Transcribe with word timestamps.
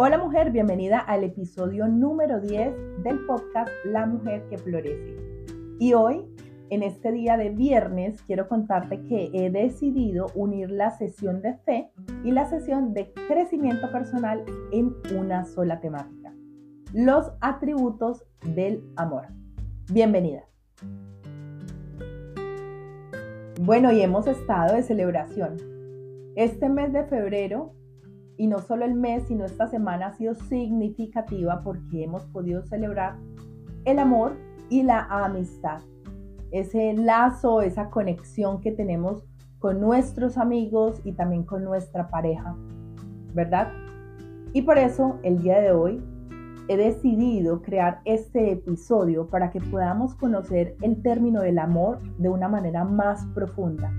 Hola 0.00 0.16
mujer, 0.16 0.52
bienvenida 0.52 1.00
al 1.00 1.24
episodio 1.24 1.88
número 1.88 2.40
10 2.40 3.02
del 3.02 3.18
podcast 3.26 3.68
La 3.84 4.06
Mujer 4.06 4.46
que 4.48 4.56
Florece. 4.56 5.16
Y 5.80 5.92
hoy, 5.92 6.24
en 6.70 6.84
este 6.84 7.10
día 7.10 7.36
de 7.36 7.48
viernes, 7.50 8.22
quiero 8.22 8.46
contarte 8.46 9.02
que 9.08 9.28
he 9.32 9.50
decidido 9.50 10.28
unir 10.36 10.70
la 10.70 10.92
sesión 10.92 11.42
de 11.42 11.54
fe 11.54 11.90
y 12.22 12.30
la 12.30 12.48
sesión 12.48 12.94
de 12.94 13.12
crecimiento 13.26 13.90
personal 13.90 14.44
en 14.70 14.94
una 15.18 15.44
sola 15.44 15.80
temática. 15.80 16.32
Los 16.92 17.32
atributos 17.40 18.24
del 18.54 18.84
amor. 18.94 19.26
Bienvenida. 19.90 20.44
Bueno, 23.62 23.90
y 23.90 24.00
hemos 24.00 24.28
estado 24.28 24.76
de 24.76 24.84
celebración. 24.84 25.56
Este 26.36 26.68
mes 26.68 26.92
de 26.92 27.02
febrero 27.02 27.74
y 28.38 28.46
no 28.46 28.60
solo 28.60 28.84
el 28.84 28.94
mes, 28.94 29.24
sino 29.24 29.44
esta 29.44 29.66
semana 29.66 30.06
ha 30.06 30.12
sido 30.12 30.34
significativa 30.34 31.60
porque 31.62 32.04
hemos 32.04 32.24
podido 32.26 32.62
celebrar 32.62 33.16
el 33.84 33.98
amor 33.98 34.36
y 34.70 34.84
la 34.84 35.00
amistad. 35.10 35.80
Ese 36.52 36.94
lazo, 36.94 37.60
esa 37.60 37.90
conexión 37.90 38.60
que 38.60 38.70
tenemos 38.70 39.24
con 39.58 39.80
nuestros 39.80 40.38
amigos 40.38 41.00
y 41.04 41.12
también 41.12 41.42
con 41.42 41.64
nuestra 41.64 42.08
pareja, 42.08 42.56
¿verdad? 43.34 43.72
Y 44.52 44.62
por 44.62 44.78
eso 44.78 45.18
el 45.24 45.42
día 45.42 45.60
de 45.60 45.72
hoy 45.72 46.02
he 46.68 46.76
decidido 46.76 47.60
crear 47.60 48.00
este 48.04 48.52
episodio 48.52 49.26
para 49.26 49.50
que 49.50 49.60
podamos 49.60 50.14
conocer 50.14 50.76
el 50.82 51.02
término 51.02 51.40
del 51.40 51.58
amor 51.58 52.00
de 52.18 52.28
una 52.28 52.48
manera 52.48 52.84
más 52.84 53.26
profunda 53.34 53.92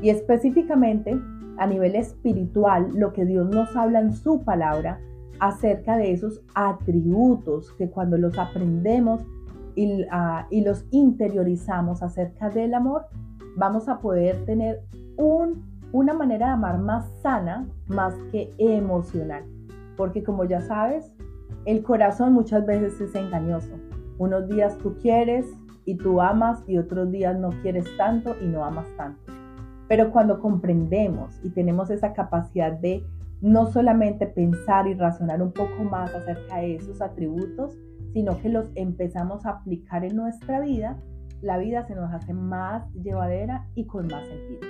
y 0.00 0.10
específicamente 0.10 1.18
a 1.60 1.66
nivel 1.66 1.94
espiritual 1.94 2.88
lo 2.94 3.12
que 3.12 3.26
Dios 3.26 3.48
nos 3.50 3.76
habla 3.76 4.00
en 4.00 4.14
su 4.14 4.42
palabra 4.44 4.98
acerca 5.40 5.98
de 5.98 6.10
esos 6.10 6.40
atributos 6.54 7.70
que 7.72 7.90
cuando 7.90 8.16
los 8.16 8.38
aprendemos 8.38 9.20
y, 9.76 10.06
ah, 10.10 10.46
los 10.50 10.86
interiorizamos 10.90 12.02
acerca 12.02 12.48
del 12.48 12.72
amor, 12.72 13.04
vamos 13.56 13.90
a 13.90 14.00
poder 14.00 14.44
tener 14.46 14.80
un, 15.18 15.62
una 15.92 16.14
manera 16.14 16.46
de 16.46 16.52
amar 16.52 16.78
más 16.78 17.06
sana, 17.22 17.68
más 17.88 18.14
que 18.32 18.50
emocional. 18.56 19.44
Porque 19.98 20.24
como 20.24 20.44
ya 20.44 20.62
sabes, 20.62 21.12
el 21.66 21.82
corazón 21.82 22.32
muchas 22.32 22.64
veces 22.64 22.98
es 23.02 23.14
engañoso. 23.14 23.74
Unos 24.16 24.48
días 24.48 24.78
tú 24.78 24.96
quieres 24.96 25.46
y 25.84 25.96
tú 25.96 26.22
amas 26.22 26.62
y 26.66 26.78
otros 26.78 27.10
días 27.10 27.38
no 27.38 27.50
quieres 27.60 27.84
tanto 27.98 28.34
y 28.42 28.46
no 28.46 28.64
amas 28.64 28.86
tanto. 28.96 29.29
Pero 29.90 30.12
cuando 30.12 30.38
comprendemos 30.38 31.40
y 31.42 31.50
tenemos 31.50 31.90
esa 31.90 32.12
capacidad 32.12 32.70
de 32.70 33.04
no 33.40 33.66
solamente 33.66 34.28
pensar 34.28 34.86
y 34.86 34.94
razonar 34.94 35.42
un 35.42 35.50
poco 35.50 35.82
más 35.82 36.14
acerca 36.14 36.58
de 36.58 36.76
esos 36.76 37.02
atributos, 37.02 37.76
sino 38.12 38.38
que 38.38 38.50
los 38.50 38.66
empezamos 38.76 39.44
a 39.44 39.50
aplicar 39.50 40.04
en 40.04 40.14
nuestra 40.14 40.60
vida, 40.60 41.02
la 41.42 41.58
vida 41.58 41.84
se 41.88 41.96
nos 41.96 42.14
hace 42.14 42.32
más 42.32 42.88
llevadera 43.02 43.66
y 43.74 43.86
con 43.86 44.06
más 44.06 44.28
sentido. 44.28 44.60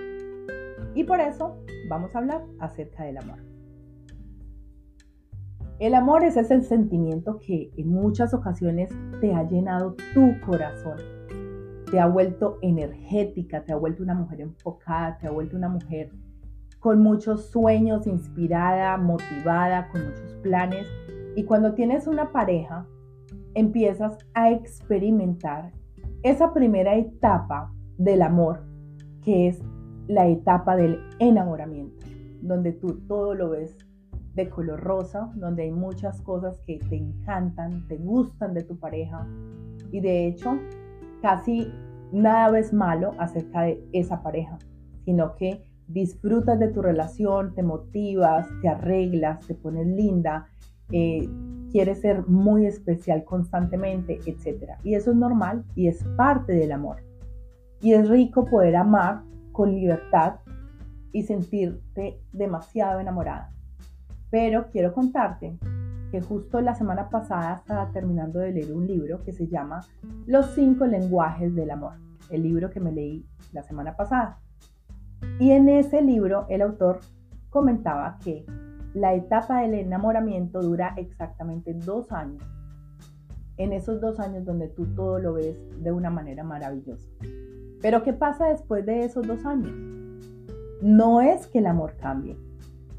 Y 0.94 1.04
por 1.04 1.20
eso 1.20 1.58
vamos 1.90 2.14
a 2.14 2.20
hablar 2.20 2.42
acerca 2.58 3.04
del 3.04 3.18
amor. 3.18 3.40
El 5.80 5.94
amor 5.94 6.24
es 6.24 6.38
ese 6.38 6.62
sentimiento 6.62 7.40
que 7.40 7.70
en 7.76 7.88
muchas 7.90 8.32
ocasiones 8.32 8.88
te 9.20 9.34
ha 9.34 9.42
llenado 9.42 9.96
tu 10.14 10.40
corazón 10.46 10.96
te 11.90 11.98
ha 11.98 12.06
vuelto 12.06 12.58
energética, 12.62 13.64
te 13.64 13.72
ha 13.72 13.76
vuelto 13.76 14.02
una 14.02 14.14
mujer 14.14 14.40
enfocada, 14.40 15.18
te 15.18 15.26
ha 15.26 15.30
vuelto 15.30 15.56
una 15.56 15.68
mujer 15.68 16.12
con 16.78 17.02
muchos 17.02 17.50
sueños, 17.50 18.06
inspirada, 18.06 18.96
motivada, 18.96 19.88
con 19.88 20.04
muchos 20.04 20.34
planes. 20.42 20.86
Y 21.36 21.44
cuando 21.44 21.74
tienes 21.74 22.06
una 22.06 22.32
pareja, 22.32 22.86
empiezas 23.54 24.18
a 24.34 24.50
experimentar 24.50 25.72
esa 26.22 26.52
primera 26.52 26.94
etapa 26.96 27.72
del 27.98 28.22
amor, 28.22 28.62
que 29.22 29.48
es 29.48 29.60
la 30.06 30.26
etapa 30.28 30.76
del 30.76 31.00
enamoramiento, 31.18 32.06
donde 32.40 32.72
tú 32.72 33.00
todo 33.06 33.34
lo 33.34 33.50
ves 33.50 33.76
de 34.34 34.48
color 34.48 34.80
rosa, 34.80 35.30
donde 35.34 35.64
hay 35.64 35.72
muchas 35.72 36.22
cosas 36.22 36.60
que 36.60 36.78
te 36.78 36.96
encantan, 36.96 37.86
te 37.88 37.96
gustan 37.96 38.54
de 38.54 38.62
tu 38.62 38.78
pareja. 38.78 39.26
Y 39.90 40.00
de 40.00 40.28
hecho, 40.28 40.58
casi 41.20 41.72
nada 42.12 42.50
ves 42.50 42.72
malo 42.72 43.14
acerca 43.18 43.62
de 43.62 43.84
esa 43.92 44.22
pareja, 44.22 44.58
sino 45.04 45.34
que 45.36 45.62
disfrutas 45.86 46.58
de 46.58 46.68
tu 46.68 46.82
relación, 46.82 47.54
te 47.54 47.62
motivas, 47.62 48.48
te 48.62 48.68
arreglas, 48.68 49.46
te 49.46 49.54
pones 49.54 49.86
linda, 49.86 50.48
eh, 50.92 51.28
quieres 51.70 52.00
ser 52.00 52.26
muy 52.26 52.66
especial 52.66 53.24
constantemente, 53.24 54.20
etc. 54.26 54.72
Y 54.84 54.94
eso 54.94 55.10
es 55.10 55.16
normal 55.16 55.64
y 55.74 55.88
es 55.88 56.02
parte 56.16 56.52
del 56.52 56.72
amor. 56.72 57.02
Y 57.80 57.94
es 57.94 58.08
rico 58.08 58.44
poder 58.44 58.76
amar 58.76 59.22
con 59.52 59.74
libertad 59.74 60.36
y 61.12 61.22
sentirte 61.22 62.20
demasiado 62.32 63.00
enamorada. 63.00 63.52
Pero 64.30 64.68
quiero 64.70 64.92
contarte 64.92 65.58
que 66.10 66.20
justo 66.20 66.60
la 66.60 66.74
semana 66.74 67.08
pasada 67.08 67.56
estaba 67.56 67.90
terminando 67.92 68.40
de 68.40 68.52
leer 68.52 68.72
un 68.72 68.86
libro 68.86 69.22
que 69.24 69.32
se 69.32 69.46
llama 69.46 69.80
Los 70.26 70.46
cinco 70.54 70.86
lenguajes 70.86 71.54
del 71.54 71.70
amor, 71.70 71.94
el 72.30 72.42
libro 72.42 72.70
que 72.70 72.80
me 72.80 72.92
leí 72.92 73.24
la 73.52 73.62
semana 73.62 73.96
pasada. 73.96 74.38
Y 75.38 75.52
en 75.52 75.68
ese 75.68 76.02
libro 76.02 76.46
el 76.48 76.62
autor 76.62 77.00
comentaba 77.50 78.18
que 78.24 78.44
la 78.94 79.14
etapa 79.14 79.60
del 79.60 79.74
enamoramiento 79.74 80.60
dura 80.62 80.94
exactamente 80.96 81.74
dos 81.74 82.10
años. 82.12 82.42
En 83.56 83.72
esos 83.72 84.00
dos 84.00 84.18
años 84.18 84.44
donde 84.44 84.68
tú 84.68 84.86
todo 84.94 85.18
lo 85.18 85.34
ves 85.34 85.56
de 85.82 85.92
una 85.92 86.10
manera 86.10 86.42
maravillosa. 86.42 87.08
Pero 87.82 88.02
¿qué 88.02 88.12
pasa 88.12 88.48
después 88.48 88.84
de 88.84 89.04
esos 89.04 89.26
dos 89.26 89.44
años? 89.44 89.72
No 90.82 91.20
es 91.20 91.46
que 91.46 91.58
el 91.58 91.66
amor 91.66 91.94
cambie, 92.00 92.36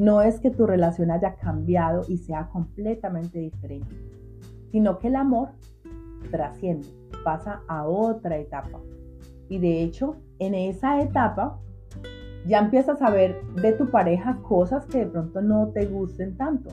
no 0.02 0.24
es 0.24 0.40
que 0.40 0.50
tu 0.50 0.66
relación 0.66 1.12
haya 1.12 1.36
cambiado 1.36 2.02
y 2.08 2.18
sea 2.18 2.48
completamente 2.48 3.38
diferente, 3.38 3.96
sino 4.72 4.98
que 4.98 5.10
el 5.10 5.16
amor 5.16 5.50
trasciende, 6.32 6.88
pasa 7.24 7.62
a 7.68 7.88
otra 7.88 8.40
etapa. 8.40 8.80
Y 9.48 9.60
de 9.60 9.84
hecho, 9.84 10.16
en 10.40 10.56
esa 10.56 11.00
etapa 11.02 11.60
ya 12.48 12.58
empiezas 12.58 13.00
a 13.04 13.12
ver 13.12 13.46
de 13.62 13.74
tu 13.74 13.92
pareja 13.92 14.40
cosas 14.42 14.88
que 14.88 15.06
de 15.06 15.06
pronto 15.06 15.40
no 15.40 15.68
te 15.68 15.86
gusten 15.86 16.36
tanto. 16.36 16.72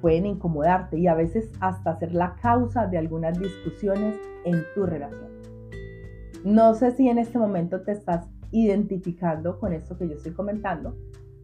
Pueden 0.00 0.24
incomodarte 0.24 0.98
y 0.98 1.06
a 1.06 1.14
veces 1.14 1.52
hasta 1.60 1.98
ser 1.98 2.14
la 2.14 2.34
causa 2.36 2.86
de 2.86 2.96
algunas 2.96 3.38
discusiones 3.38 4.16
en 4.46 4.64
tu 4.74 4.86
relación. 4.86 5.28
No 6.46 6.72
sé 6.72 6.92
si 6.92 7.10
en 7.10 7.18
este 7.18 7.38
momento 7.38 7.82
te 7.82 7.92
estás 7.92 8.26
identificando 8.52 9.60
con 9.60 9.74
esto 9.74 9.98
que 9.98 10.08
yo 10.08 10.14
estoy 10.14 10.32
comentando, 10.32 10.96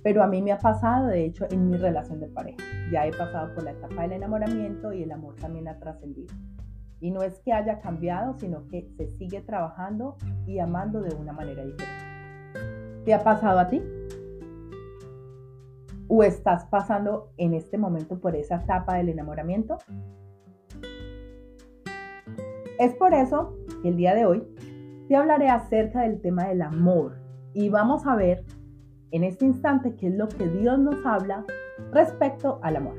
pero 0.03 0.22
a 0.22 0.27
mí 0.27 0.41
me 0.41 0.53
ha 0.53 0.59
pasado, 0.59 1.09
de 1.09 1.25
hecho, 1.25 1.47
en 1.50 1.69
mi 1.69 1.77
relación 1.77 2.21
de 2.21 2.28
pareja. 2.28 2.59
Ya 2.91 3.06
he 3.06 3.11
pasado 3.12 3.55
por 3.55 3.65
la 3.65 3.72
etapa 3.72 4.03
del 4.03 4.12
enamoramiento 4.12 4.93
y 4.93 5.03
el 5.03 5.12
amor 5.12 5.37
también 5.37 5.69
ha 5.69 5.78
trascendido. 5.78 6.34
Y 7.00 7.11
no 7.11 7.22
es 7.22 7.41
que 7.41 7.53
haya 7.53 7.81
cambiado, 7.81 8.34
sino 8.38 8.66
que 8.69 8.88
se 8.97 9.09
sigue 9.09 9.41
trabajando 9.43 10.16
y 10.47 10.59
amando 10.59 11.00
de 11.03 11.15
una 11.15 11.33
manera 11.33 11.65
diferente. 11.65 13.05
¿Te 13.05 13.15
ha 13.15 13.22
pasado 13.22 13.59
a 13.59 13.69
ti? 13.69 13.83
¿O 16.09 16.22
estás 16.22 16.67
pasando 16.67 17.32
en 17.37 17.55
este 17.55 17.78
momento 17.78 18.19
por 18.19 18.37
esa 18.37 18.56
etapa 18.56 18.97
del 18.97 19.11
enamoramiento? 19.11 19.78
Es 22.78 22.94
por 22.94 23.15
eso 23.15 23.55
que 23.82 23.88
el 23.88 23.97
día 23.97 24.15
de 24.15 24.25
hoy 24.25 24.43
te 25.09 25.17
hablaré 25.17 25.49
acerca 25.49 26.03
del 26.03 26.20
tema 26.20 26.49
del 26.49 26.62
amor 26.62 27.17
y 27.53 27.69
vamos 27.69 28.06
a 28.06 28.17
ver 28.17 28.44
en 29.12 29.24
este 29.24 29.44
instante 29.44 29.94
qué 29.96 30.08
es 30.08 30.14
lo 30.14 30.28
que 30.28 30.48
Dios 30.48 30.78
nos 30.78 31.04
habla 31.04 31.44
respecto 31.92 32.60
al 32.62 32.76
amor. 32.76 32.96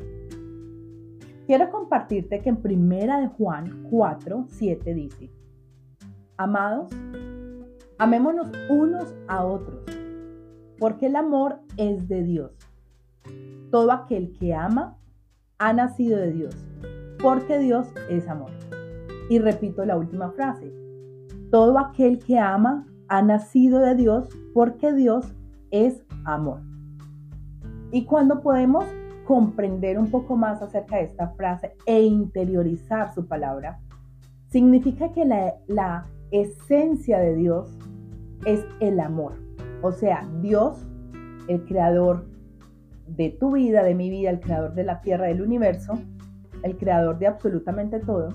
Quiero 1.48 1.70
compartirte 1.70 2.42
que 2.42 2.50
en 2.50 2.58
primera 2.58 3.20
de 3.20 3.28
Juan 3.28 3.84
4, 3.90 4.46
7 4.48 4.94
dice, 4.94 5.32
Amados, 6.38 6.90
amémonos 7.98 8.52
unos 8.70 9.14
a 9.28 9.44
otros, 9.44 9.84
porque 10.80 11.08
el 11.08 11.16
amor 11.16 11.60
es 11.78 12.08
de 12.08 12.24
Dios. 12.24 12.52
Todo 13.70 13.92
aquel 13.92 14.32
que 14.40 14.54
ama 14.54 14.98
ha 15.60 15.74
nacido 15.74 16.18
de 16.18 16.32
Dios, 16.32 16.56
porque 17.22 17.60
Dios 17.60 17.88
es 18.10 18.28
amor. 18.28 18.52
Y 19.30 19.40
repito 19.40 19.86
la 19.86 19.98
última 19.98 20.32
frase, 20.32 20.74
todo 21.52 21.78
aquel 21.78 22.20
que 22.20 22.40
ama 22.40 22.88
ha 23.08 23.22
nacido 23.22 23.80
de 23.80 23.96
Dios, 23.96 24.30
porque 24.54 24.94
Dios 24.94 25.34
es 25.72 26.04
amor. 26.26 26.62
Y 27.92 28.06
cuando 28.06 28.42
podemos 28.42 28.86
comprender 29.26 29.98
un 29.98 30.10
poco 30.10 30.36
más 30.36 30.62
acerca 30.62 30.98
de 30.98 31.04
esta 31.04 31.30
frase 31.30 31.76
e 31.86 32.02
interiorizar 32.02 33.14
su 33.14 33.28
palabra, 33.28 33.80
significa 34.48 35.12
que 35.12 35.26
la, 35.26 35.56
la 35.68 36.06
esencia 36.32 37.20
de 37.20 37.36
Dios 37.36 37.78
es 38.46 38.66
el 38.80 39.00
amor. 39.00 39.34
O 39.82 39.92
sea, 39.92 40.28
Dios, 40.42 40.86
el 41.48 41.64
creador 41.66 42.26
de 43.08 43.30
tu 43.30 43.52
vida, 43.52 43.84
de 43.84 43.96
mi 43.96 44.10
vida, 44.10 44.30
el 44.30 44.40
creador 44.40 44.74
de 44.74 44.84
la 44.84 45.02
tierra, 45.02 45.28
del 45.28 45.42
universo, 45.42 45.94
el 46.64 46.78
creador 46.78 47.18
de 47.20 47.28
absolutamente 47.28 48.00
todo, 48.00 48.30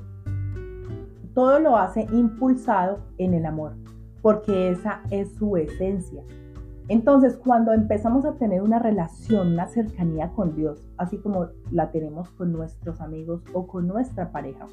todo 1.34 1.58
lo 1.58 1.76
hace 1.76 2.06
impulsado 2.12 3.00
en 3.18 3.34
el 3.34 3.46
amor, 3.46 3.76
porque 4.22 4.70
esa 4.70 5.02
es 5.10 5.34
su 5.34 5.56
esencia. 5.56 6.22
Entonces, 6.88 7.36
cuando 7.36 7.72
empezamos 7.72 8.24
a 8.24 8.34
tener 8.34 8.62
una 8.62 8.78
relación, 8.78 9.54
una 9.54 9.66
cercanía 9.66 10.30
con 10.30 10.54
Dios, 10.54 10.88
así 10.98 11.18
como 11.18 11.48
la 11.72 11.90
tenemos 11.90 12.30
con 12.30 12.52
nuestros 12.52 13.00
amigos 13.00 13.42
o 13.52 13.66
con 13.66 13.88
nuestra 13.88 14.30
pareja, 14.30 14.66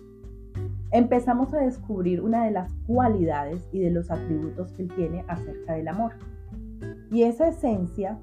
empezamos 0.91 1.51
a 1.55 1.57
descubrir 1.57 2.21
una 2.21 2.45
de 2.45 2.51
las 2.51 2.71
cualidades 2.85 3.67
y 3.71 3.79
de 3.79 3.89
los 3.89 4.11
atributos 4.11 4.71
que 4.73 4.83
Él 4.83 4.93
tiene 4.95 5.25
acerca 5.27 5.73
del 5.73 5.87
amor. 5.87 6.11
Y 7.09 7.23
esa 7.23 7.47
esencia 7.47 8.19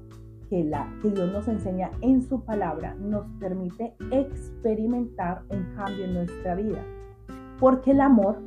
que, 0.49 0.63
la, 0.63 0.89
que 1.01 1.09
Dios 1.09 1.31
nos 1.31 1.49
enseña 1.49 1.91
en 1.99 2.21
su 2.21 2.45
palabra 2.45 2.95
nos 2.95 3.25
permite 3.39 3.93
experimentar 4.11 5.43
un 5.49 5.75
cambio 5.75 6.05
en 6.05 6.13
nuestra 6.13 6.55
vida. 6.55 6.81
Porque 7.59 7.91
el 7.91 7.99
amor, 7.99 8.39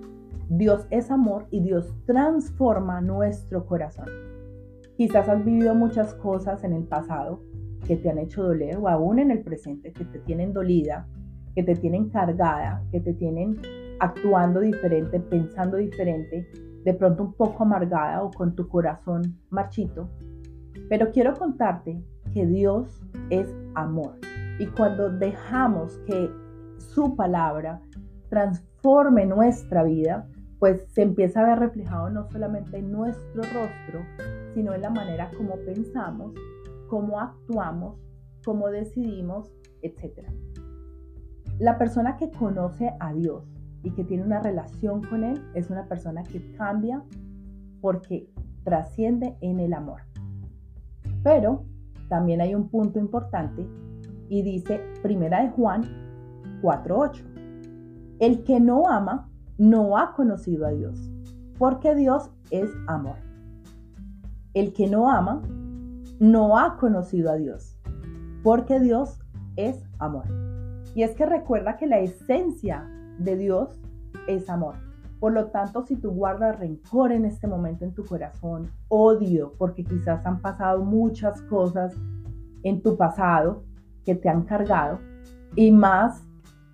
Dios 0.48 0.86
es 0.90 1.10
amor 1.10 1.46
y 1.50 1.60
Dios 1.60 1.94
transforma 2.06 3.02
nuestro 3.02 3.66
corazón. 3.66 4.08
Quizás 4.96 5.28
has 5.28 5.44
vivido 5.44 5.74
muchas 5.74 6.14
cosas 6.14 6.62
en 6.62 6.72
el 6.72 6.84
pasado 6.84 7.40
que 7.86 7.96
te 7.96 8.10
han 8.10 8.18
hecho 8.18 8.44
doler 8.44 8.76
o 8.76 8.88
aún 8.88 9.18
en 9.18 9.30
el 9.30 9.42
presente 9.42 9.92
que 9.92 10.04
te 10.04 10.20
tienen 10.20 10.52
dolida, 10.52 11.06
que 11.54 11.62
te 11.62 11.74
tienen 11.74 12.10
cargada, 12.10 12.84
que 12.92 13.00
te 13.00 13.12
tienen 13.12 13.60
actuando 13.98 14.60
diferente, 14.60 15.18
pensando 15.20 15.76
diferente, 15.78 16.48
de 16.84 16.94
pronto 16.94 17.24
un 17.24 17.32
poco 17.34 17.64
amargada 17.64 18.22
o 18.22 18.30
con 18.30 18.54
tu 18.54 18.68
corazón 18.68 19.38
marchito. 19.50 20.08
Pero 20.88 21.10
quiero 21.10 21.34
contarte 21.34 22.00
que 22.32 22.46
Dios 22.46 23.02
es 23.30 23.54
amor. 23.74 24.16
Y 24.58 24.66
cuando 24.66 25.10
dejamos 25.10 25.98
que 26.06 26.30
su 26.78 27.16
palabra 27.16 27.80
transforme 28.28 29.26
nuestra 29.26 29.82
vida, 29.82 30.28
pues 30.58 30.86
se 30.92 31.02
empieza 31.02 31.40
a 31.40 31.48
ver 31.48 31.58
reflejado 31.58 32.10
no 32.10 32.28
solamente 32.30 32.78
en 32.78 32.92
nuestro 32.92 33.42
rostro, 33.42 34.00
sino 34.54 34.72
en 34.72 34.82
la 34.82 34.90
manera 34.90 35.30
como 35.36 35.56
pensamos, 35.66 36.32
cómo 36.88 37.20
actuamos, 37.20 38.00
cómo 38.44 38.68
decidimos, 38.68 39.52
etc. 39.82 40.28
La 41.58 41.76
persona 41.78 42.16
que 42.16 42.30
conoce 42.30 42.94
a 43.00 43.12
Dios 43.12 43.44
y 43.82 43.90
que 43.90 44.04
tiene 44.04 44.22
una 44.22 44.40
relación 44.40 45.02
con 45.02 45.24
Él 45.24 45.42
es 45.54 45.70
una 45.70 45.86
persona 45.86 46.22
que 46.22 46.52
cambia 46.56 47.02
porque 47.80 48.30
trasciende 48.64 49.36
en 49.40 49.60
el 49.60 49.74
amor. 49.74 50.00
Pero 51.22 51.64
también 52.08 52.40
hay 52.40 52.54
un 52.54 52.68
punto 52.68 52.98
importante 52.98 53.66
y 54.28 54.42
dice 54.42 54.80
Primera 55.02 55.42
de 55.42 55.50
Juan 55.50 55.82
4:8. 56.62 57.24
El 58.20 58.44
que 58.44 58.60
no 58.60 58.88
ama 58.88 59.30
no 59.58 59.98
ha 59.98 60.14
conocido 60.14 60.66
a 60.66 60.70
Dios, 60.70 61.10
porque 61.58 61.94
Dios 61.94 62.30
es 62.50 62.70
amor. 62.86 63.33
El 64.54 64.72
que 64.72 64.86
no 64.86 65.10
ama 65.10 65.42
no 66.20 66.56
ha 66.58 66.76
conocido 66.76 67.30
a 67.30 67.34
Dios, 67.34 67.76
porque 68.42 68.78
Dios 68.78 69.18
es 69.56 69.84
amor. 69.98 70.24
Y 70.94 71.02
es 71.02 71.10
que 71.16 71.26
recuerda 71.26 71.76
que 71.76 71.88
la 71.88 71.98
esencia 71.98 72.88
de 73.18 73.36
Dios 73.36 73.80
es 74.28 74.48
amor. 74.48 74.76
Por 75.18 75.32
lo 75.32 75.46
tanto, 75.46 75.84
si 75.84 75.96
tú 75.96 76.12
guardas 76.12 76.58
rencor 76.58 77.10
en 77.10 77.24
este 77.24 77.46
momento 77.46 77.84
en 77.84 77.94
tu 77.94 78.04
corazón, 78.04 78.70
odio, 78.88 79.54
porque 79.58 79.84
quizás 79.84 80.24
han 80.24 80.40
pasado 80.40 80.84
muchas 80.84 81.42
cosas 81.42 81.94
en 82.62 82.80
tu 82.82 82.96
pasado 82.96 83.64
que 84.04 84.14
te 84.14 84.28
han 84.28 84.42
cargado, 84.42 85.00
y 85.56 85.70
más 85.70 86.22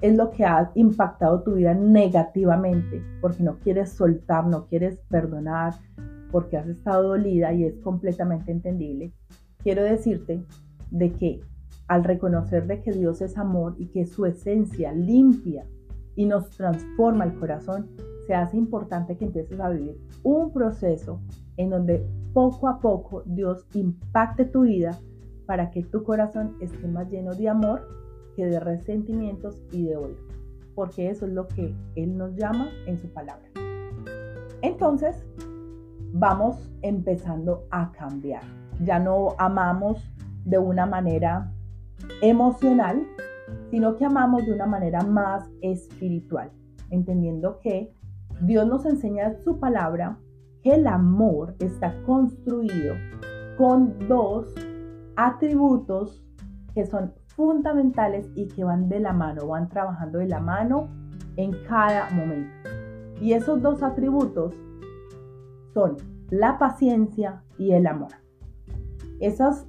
es 0.01 0.17
lo 0.17 0.31
que 0.31 0.45
ha 0.45 0.71
impactado 0.75 1.43
tu 1.43 1.55
vida 1.55 1.75
negativamente, 1.75 3.03
porque 3.21 3.43
no 3.43 3.57
quieres 3.59 3.91
soltar, 3.93 4.47
no 4.47 4.67
quieres 4.67 4.99
perdonar, 5.09 5.75
porque 6.31 6.57
has 6.57 6.69
estado 6.69 7.09
dolida 7.09 7.53
y 7.53 7.65
es 7.65 7.79
completamente 7.79 8.53
entendible, 8.53 9.13
quiero 9.63 9.83
decirte 9.83 10.43
de 10.91 11.13
que 11.13 11.41
al 11.89 12.05
reconocer 12.05 12.67
de 12.67 12.83
que 12.83 12.93
Dios 12.93 13.21
es 13.21 13.37
amor 13.37 13.75
y 13.79 13.87
que 13.87 14.07
su 14.07 14.25
esencia 14.25 14.93
limpia 14.93 15.67
y 16.15 16.27
nos 16.27 16.51
transforma 16.51 17.25
el 17.25 17.35
corazón, 17.35 17.89
se 18.27 18.35
hace 18.35 18.57
importante 18.57 19.17
que 19.17 19.25
empieces 19.25 19.59
a 19.59 19.71
vivir 19.71 19.97
un 20.23 20.53
proceso 20.53 21.21
en 21.57 21.71
donde 21.71 22.07
poco 22.33 22.69
a 22.69 22.81
poco 22.81 23.25
Dios 23.27 23.67
impacte 23.75 24.45
tu 24.45 24.63
vida 24.63 24.99
para 25.47 25.71
que 25.71 25.83
tu 25.83 26.05
corazón 26.05 26.57
esté 26.61 26.87
más 26.87 27.11
lleno 27.11 27.35
de 27.35 27.49
amor 27.49 27.89
que 28.37 28.47
de 28.47 28.61
resentimientos 28.61 29.61
y 29.73 29.85
de 29.85 29.97
odio, 29.97 30.17
porque 30.77 31.11
eso 31.11 31.27
es 31.27 31.33
lo 31.33 31.49
que 31.49 31.75
Él 31.97 32.17
nos 32.17 32.37
llama 32.37 32.69
en 32.87 32.99
su 32.99 33.09
palabra. 33.09 33.49
Entonces, 34.63 35.25
vamos 36.13 36.57
empezando 36.83 37.67
a 37.71 37.93
cambiar. 37.93 38.43
Ya 38.85 38.99
no 38.99 39.35
amamos 39.39 40.11
de 40.45 40.59
una 40.59 40.87
manera 40.87 41.53
emocional, 42.23 43.07
sino 43.71 43.97
que 43.97 44.05
amamos 44.05 44.47
de 44.47 44.53
una 44.53 44.67
manera 44.67 45.03
más 45.03 45.49
espiritual, 45.61 46.51
entendiendo 46.91 47.59
que 47.61 47.93
Dios 48.41 48.67
nos 48.67 48.87
enseña 48.87 49.27
en 49.27 49.43
su 49.43 49.59
palabra 49.59 50.19
que 50.63 50.75
el 50.75 50.87
amor 50.87 51.57
está 51.59 52.03
construido 52.03 52.95
con 53.57 54.09
dos 54.09 54.55
atributos 55.17 56.23
que 56.75 56.87
son 56.87 57.13
fundamentales 57.37 58.31
y 58.35 58.49
que 58.49 58.65
van 58.65 58.89
de 58.89 59.01
la 59.01 59.13
mano, 59.13 59.47
van 59.47 59.69
trabajando 59.69 60.19
de 60.19 60.29
la 60.29 60.41
mano 60.41 60.89
en 61.37 61.53
cada 61.69 62.11
momento. 62.11 62.51
Y 63.21 63.33
esos 63.33 63.61
dos 63.61 63.83
atributos 63.83 64.55
son 65.75 65.97
la 66.31 66.59
paciencia 66.59 67.43
y 67.59 67.73
el 67.73 67.87
amor. 67.87 68.13
Esas 69.21 69.67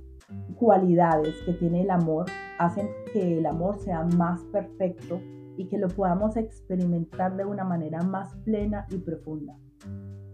cualidades 0.56 1.36
que 1.46 1.54
tiene 1.54 1.82
el 1.82 1.90
amor 1.90 2.26
hacen 2.60 2.88
que 3.12 3.40
el 3.40 3.46
amor 3.46 3.80
sea 3.80 4.04
más 4.16 4.44
perfecto 4.46 5.20
y 5.58 5.68
que 5.68 5.78
lo 5.78 5.88
podamos 5.88 6.38
experimentar 6.38 7.36
de 7.36 7.46
una 7.46 7.64
manera 7.64 8.02
más 8.02 8.36
plena 8.46 8.86
y 8.90 8.98
profunda. 9.00 9.58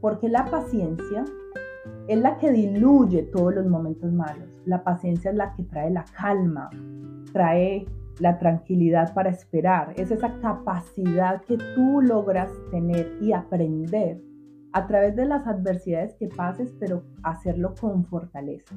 Porque 0.02 0.30
la 0.30 0.46
paciencia 0.46 1.24
es 2.08 2.20
la 2.20 2.38
que 2.38 2.52
diluye 2.52 3.24
todos 3.24 3.56
los 3.56 3.66
momentos 3.66 4.12
malos. 4.12 4.48
La 4.66 4.84
paciencia 4.84 5.32
es 5.32 5.38
la 5.38 5.54
que 5.54 5.64
trae 5.64 5.90
la 5.90 6.06
calma, 6.18 6.70
trae 7.34 7.86
la 8.20 8.38
tranquilidad 8.38 9.14
para 9.14 9.30
esperar. 9.30 9.94
Es 9.98 10.12
esa 10.12 10.40
capacidad 10.40 11.42
que 11.42 11.58
tú 11.76 12.02
logras 12.02 12.52
tener 12.72 13.18
y 13.22 13.34
aprender 13.34 14.22
a 14.78 14.86
través 14.86 15.16
de 15.16 15.26
las 15.26 15.48
adversidades 15.48 16.14
que 16.20 16.28
pases, 16.28 16.72
pero 16.80 17.02
hacerlo 17.24 17.74
con 17.82 18.06
fortaleza. 18.06 18.76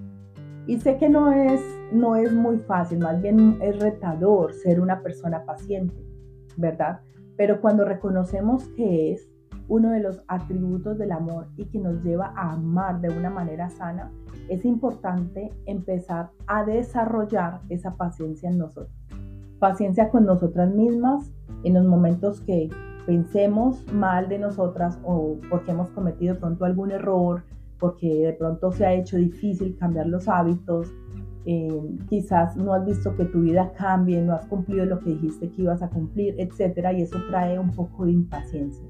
Y 0.67 0.79
sé 0.79 0.97
que 0.97 1.11
no 1.11 1.31
es, 1.31 1.61
no 1.93 2.17
es 2.17 2.33
muy 2.33 2.57
fácil, 2.61 3.01
más 3.01 3.21
bien 3.21 3.59
es 3.61 3.79
retador 3.79 4.55
ser 4.55 4.81
una 4.81 5.03
persona 5.03 5.45
paciente, 5.45 6.03
¿verdad? 6.57 7.01
Pero 7.37 7.61
cuando 7.61 7.85
reconocemos 7.85 8.67
que 8.69 9.13
es 9.13 9.29
uno 9.69 9.91
de 9.91 10.01
los 10.01 10.23
atributos 10.27 10.97
del 10.97 11.13
amor 11.13 11.49
y 11.59 11.67
que 11.67 11.79
nos 11.79 12.03
lleva 12.03 12.33
a 12.35 12.53
amar 12.53 13.03
de 13.03 13.11
una 13.11 13.29
manera 13.29 13.69
sana, 13.69 14.11
es 14.49 14.65
importante 14.65 15.53
empezar 15.67 16.31
a 16.47 16.65
desarrollar 16.65 17.61
esa 17.69 17.95
paciencia 17.97 18.49
en 18.49 18.57
nosotros. 18.57 18.97
Paciencia 19.59 20.09
con 20.09 20.25
nosotras 20.25 20.75
mismas 20.75 21.31
en 21.63 21.75
los 21.75 21.85
momentos 21.85 22.41
que 22.41 22.71
pensemos 23.07 23.85
mal 23.93 24.29
de 24.29 24.39
nosotras 24.39 24.99
o 25.05 25.37
porque 25.49 25.73
hemos 25.73 25.91
cometido 25.91 26.39
pronto 26.39 26.65
algún 26.65 26.91
error, 26.91 27.43
porque 27.79 28.27
de 28.27 28.33
pronto 28.35 28.73
se 28.73 28.85
ha 28.85 28.93
hecho 28.93 29.17
difícil 29.17 29.77
cambiar 29.79 30.07
los 30.07 30.29
hábitos, 30.29 30.93
eh, 31.47 31.97
quizás 32.09 32.57
no 32.57 32.75
has 32.75 32.85
visto 32.85 33.17
que 33.17 33.25
tu 33.25 33.41
vida 33.41 33.73
cambie, 33.73 34.21
no 34.21 34.35
has 34.35 34.45
cumplido 34.47 34.85
lo 34.85 35.01
que 35.01 35.11
dijiste 35.11 35.51
que 35.51 35.63
ibas 35.63 35.83
a 35.83 35.89
cumplir, 35.89 36.35
etcétera, 36.39 36.93
y 36.93 37.03
eso 37.03 37.19
trae 37.29 37.59
un 37.59 37.71
poco 37.71 38.05
de 38.05 38.13
impaciencia. 38.13 38.85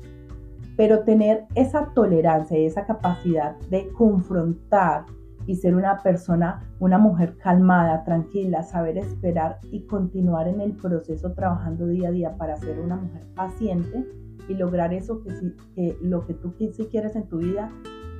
Pero 0.76 1.04
tener 1.04 1.44
esa 1.54 1.92
tolerancia 1.94 2.58
y 2.58 2.64
esa 2.64 2.86
capacidad 2.86 3.56
de 3.70 3.88
confrontar 3.92 5.04
y 5.50 5.56
ser 5.56 5.74
una 5.74 6.00
persona, 6.00 6.62
una 6.78 6.96
mujer 6.96 7.36
calmada, 7.36 8.04
tranquila, 8.04 8.62
saber 8.62 8.96
esperar 8.96 9.58
y 9.72 9.84
continuar 9.84 10.46
en 10.46 10.60
el 10.60 10.76
proceso 10.76 11.32
trabajando 11.32 11.88
día 11.88 12.06
a 12.06 12.12
día 12.12 12.36
para 12.36 12.56
ser 12.56 12.78
una 12.78 12.94
mujer 12.94 13.26
paciente 13.34 14.06
y 14.48 14.54
lograr 14.54 14.94
eso 14.94 15.20
que, 15.22 15.30
que 15.74 15.98
lo 16.02 16.24
que 16.24 16.34
tú 16.34 16.54
si 16.56 16.86
quieres 16.86 17.16
en 17.16 17.26
tu 17.26 17.38
vida 17.38 17.68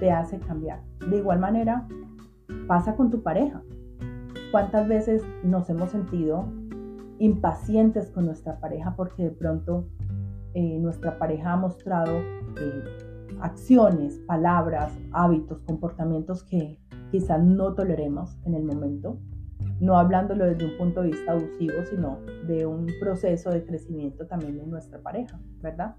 te 0.00 0.10
hace 0.10 0.40
cambiar. 0.40 0.80
De 1.08 1.18
igual 1.18 1.38
manera, 1.38 1.86
pasa 2.66 2.96
con 2.96 3.12
tu 3.12 3.22
pareja. 3.22 3.62
¿Cuántas 4.50 4.88
veces 4.88 5.22
nos 5.44 5.70
hemos 5.70 5.90
sentido 5.90 6.48
impacientes 7.20 8.10
con 8.10 8.26
nuestra 8.26 8.58
pareja 8.58 8.96
porque 8.96 9.22
de 9.22 9.30
pronto 9.30 9.86
eh, 10.54 10.80
nuestra 10.80 11.16
pareja 11.16 11.52
ha 11.52 11.56
mostrado 11.56 12.12
eh, 12.12 12.84
acciones, 13.40 14.18
palabras, 14.26 14.92
hábitos, 15.12 15.62
comportamientos 15.62 16.42
que 16.42 16.80
quizás 17.10 17.42
no 17.42 17.74
toleremos 17.74 18.38
en 18.44 18.54
el 18.54 18.64
momento. 18.64 19.18
no 19.80 19.98
hablándolo 19.98 20.44
desde 20.44 20.66
un 20.66 20.76
punto 20.76 21.02
de 21.02 21.08
vista 21.08 21.32
abusivo, 21.32 21.72
sino 21.88 22.18
de 22.46 22.66
un 22.66 22.86
proceso 23.00 23.50
de 23.50 23.64
crecimiento 23.64 24.26
también 24.26 24.58
en 24.58 24.70
nuestra 24.70 25.00
pareja, 25.00 25.40
¿verdad? 25.62 25.96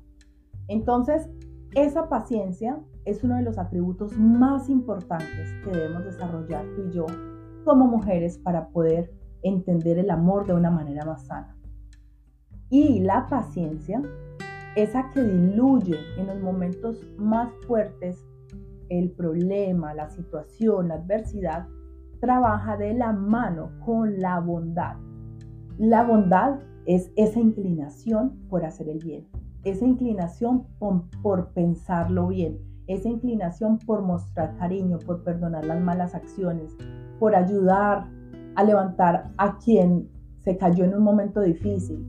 Entonces, 0.68 1.28
esa 1.74 2.08
paciencia 2.08 2.80
es 3.06 3.24
uno 3.24 3.38
de 3.38 3.42
los 3.42 3.58
atributos 3.58 4.16
más 4.18 4.70
importantes 4.70 5.52
que 5.64 5.72
debemos 5.72 6.06
desarrollar 6.06 6.64
tú 6.76 6.88
y 6.90 6.92
yo 6.92 7.06
como 7.64 7.88
mujeres 7.88 8.38
para 8.38 8.68
poder 8.70 9.12
entender 9.42 9.98
el 9.98 10.10
amor 10.10 10.46
de 10.46 10.54
una 10.54 10.70
manera 10.70 11.06
más 11.06 11.26
sana. 11.26 11.58
Y 12.70 13.00
la 13.00 13.28
paciencia, 13.28 14.02
esa 14.76 15.10
que 15.12 15.22
diluye 15.22 15.98
en 16.18 16.28
los 16.28 16.40
momentos 16.42 17.06
más 17.18 17.52
fuertes 17.68 18.24
el 18.92 19.10
problema, 19.12 19.94
la 19.94 20.10
situación, 20.10 20.90
la 20.90 20.96
adversidad, 20.96 21.66
trabaja 22.20 22.76
de 22.76 22.94
la 22.94 23.14
mano 23.14 23.72
con 23.86 24.20
la 24.20 24.40
bondad. 24.42 24.98
La 25.78 26.04
bondad 26.04 26.60
es 26.86 27.10
esa 27.16 27.40
inclinación 27.40 28.38
por 28.50 28.66
hacer 28.66 28.90
el 28.90 29.00
bien, 29.00 29.28
esa 29.64 29.86
inclinación 29.86 30.68
por, 30.78 31.54
pensarlo 31.54 32.28
bien, 32.28 32.60
esa 32.88 33.08
inclinación 33.08 33.80
por 33.80 34.02
mostrar 34.02 34.58
cariño, 34.58 35.00
por 35.00 35.24
perdonar 35.24 35.66
las 35.66 35.82
malas 35.82 36.14
acciones, 36.14 36.76
por 37.18 37.34
ayudar 37.34 38.10
a 38.56 38.64
levantar 38.66 39.32
a 39.38 39.58
quien 39.58 40.10
se 40.40 40.58
cayó 40.58 40.84
en 40.84 40.96
un 40.96 41.04
momento 41.04 41.40
difícil. 41.40 42.06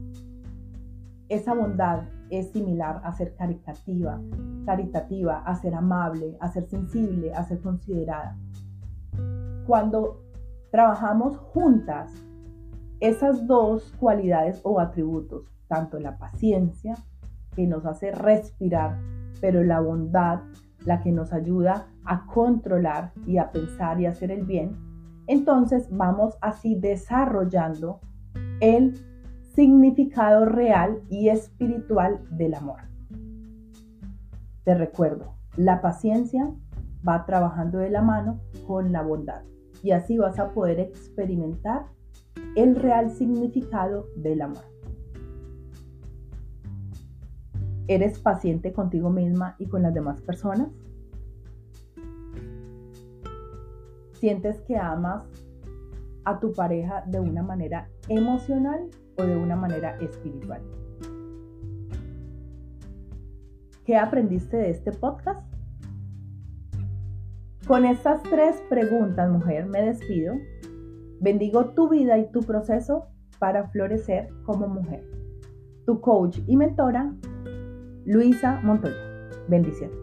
Esa 1.29 1.53
bondad 1.53 2.03
es 2.29 2.51
similar 2.51 2.99
a 3.05 3.13
ser 3.13 3.35
caritativa, 3.35 4.19
caritativa, 4.65 5.39
a 5.39 5.55
ser 5.55 5.75
amable, 5.75 6.37
a 6.39 6.49
ser 6.49 6.65
sensible, 6.67 7.33
a 7.33 7.43
ser 7.43 7.59
considerada 7.61 8.37
cuando 9.65 10.21
trabajamos 10.71 11.37
juntas 11.37 12.11
esas 12.99 13.47
dos 13.47 13.93
cualidades 13.99 14.59
o 14.63 14.79
atributos, 14.79 15.45
tanto 15.67 15.99
la 15.99 16.17
paciencia, 16.17 16.95
que 17.55 17.67
nos 17.67 17.85
hace 17.85 18.11
respirar, 18.11 18.97
pero 19.39 19.63
la 19.63 19.79
bondad, 19.79 20.39
la 20.85 21.01
que 21.01 21.11
nos 21.11 21.33
ayuda 21.33 21.87
a 22.03 22.25
controlar 22.25 23.11
y 23.27 23.37
a 23.37 23.51
pensar 23.51 23.99
y 24.01 24.05
hacer 24.05 24.31
el 24.31 24.45
bien, 24.45 24.75
entonces 25.27 25.87
vamos 25.91 26.37
así 26.41 26.75
desarrollando 26.75 27.99
el 28.59 28.95
significado 29.53 30.45
real 30.45 31.01
y 31.09 31.29
espiritual 31.29 32.21
del 32.31 32.55
amor. 32.55 32.92
Te 34.63 34.75
recuerdo, 34.75 35.35
la 35.57 35.81
paciencia 35.81 36.49
va 37.07 37.25
trabajando 37.25 37.79
de 37.79 37.89
la 37.89 38.01
mano 38.01 38.39
con 38.65 38.93
la 38.93 39.01
bondad 39.01 39.43
y 39.81 39.91
así 39.91 40.17
vas 40.17 40.39
a 40.39 40.53
poder 40.53 40.79
experimentar 40.79 41.87
el 42.55 42.75
real 42.75 43.11
significado 43.11 44.07
del 44.15 44.41
amor. 44.41 44.63
¿Eres 47.89 48.19
paciente 48.19 48.71
contigo 48.71 49.09
misma 49.09 49.55
y 49.59 49.67
con 49.67 49.81
las 49.81 49.93
demás 49.93 50.21
personas? 50.21 50.69
¿Sientes 54.13 54.61
que 54.61 54.77
amas 54.77 55.25
a 56.23 56.39
tu 56.39 56.53
pareja 56.53 57.03
de 57.05 57.19
una 57.19 57.43
manera 57.43 57.89
emocional 58.07 58.89
o 59.17 59.23
de 59.23 59.35
una 59.35 59.57
manera 59.57 59.97
espiritual? 59.97 60.61
¿Qué 63.85 63.97
aprendiste 63.97 64.55
de 64.55 64.69
este 64.69 64.93
podcast? 64.93 65.41
Con 67.67 67.83
estas 67.83 68.23
tres 68.23 68.61
preguntas, 68.69 69.29
mujer, 69.29 69.65
me 69.65 69.81
despido. 69.81 70.35
Bendigo 71.19 71.71
tu 71.71 71.89
vida 71.89 72.17
y 72.17 72.31
tu 72.31 72.41
proceso 72.41 73.07
para 73.39 73.67
florecer 73.69 74.29
como 74.45 74.67
mujer. 74.67 75.03
Tu 75.85 75.99
coach 75.99 76.39
y 76.47 76.55
mentora, 76.55 77.13
Luisa 78.05 78.61
Montoya. 78.63 78.95
Bendiciones. 79.49 80.02